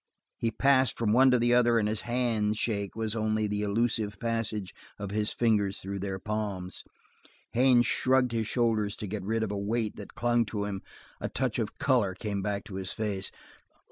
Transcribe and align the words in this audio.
He 0.39 0.49
passed 0.49 0.97
from 0.97 1.13
one 1.13 1.29
to 1.29 1.37
the 1.37 1.53
other 1.53 1.77
and 1.77 1.87
his 1.87 2.01
handshake 2.01 2.95
was 2.95 3.15
only 3.15 3.45
the 3.45 3.61
elusive 3.61 4.17
passage 4.19 4.73
of 4.97 5.11
his 5.11 5.31
fingers 5.31 5.77
through 5.77 5.99
their 5.99 6.17
palms. 6.17 6.83
Haines 7.51 7.85
shrugged 7.85 8.31
his 8.31 8.47
shoulders 8.47 8.95
to 8.95 9.05
get 9.05 9.21
rid 9.21 9.43
of 9.43 9.51
a 9.51 9.57
weight 9.59 9.97
that 9.97 10.15
clung 10.15 10.43
to 10.45 10.65
him; 10.65 10.81
a 11.19 11.29
touch 11.29 11.59
of 11.59 11.77
color 11.77 12.15
came 12.15 12.41
back 12.41 12.63
to 12.63 12.77
his 12.77 12.91
face. 12.93 13.29